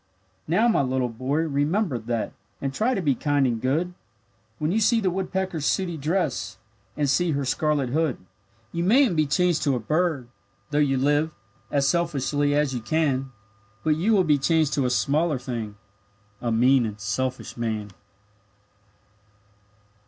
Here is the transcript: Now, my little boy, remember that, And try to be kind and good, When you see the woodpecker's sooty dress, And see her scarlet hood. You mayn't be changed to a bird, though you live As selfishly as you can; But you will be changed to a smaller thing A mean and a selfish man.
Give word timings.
Now, 0.47 0.67
my 0.67 0.81
little 0.81 1.09
boy, 1.09 1.41
remember 1.41 1.99
that, 1.99 2.33
And 2.59 2.73
try 2.73 2.95
to 2.95 3.03
be 3.03 3.13
kind 3.13 3.45
and 3.45 3.61
good, 3.61 3.93
When 4.57 4.71
you 4.71 4.79
see 4.79 4.99
the 4.99 5.11
woodpecker's 5.11 5.67
sooty 5.67 5.95
dress, 5.95 6.57
And 6.97 7.07
see 7.07 7.33
her 7.33 7.45
scarlet 7.45 7.89
hood. 7.89 8.17
You 8.71 8.83
mayn't 8.83 9.15
be 9.15 9.27
changed 9.27 9.61
to 9.65 9.75
a 9.75 9.79
bird, 9.79 10.27
though 10.71 10.79
you 10.79 10.97
live 10.97 11.35
As 11.69 11.87
selfishly 11.87 12.55
as 12.55 12.73
you 12.73 12.81
can; 12.81 13.31
But 13.83 13.95
you 13.95 14.13
will 14.13 14.23
be 14.23 14.39
changed 14.39 14.73
to 14.73 14.87
a 14.87 14.89
smaller 14.89 15.37
thing 15.37 15.75
A 16.41 16.51
mean 16.51 16.87
and 16.87 16.97
a 16.97 16.99
selfish 16.99 17.55
man. 17.55 17.91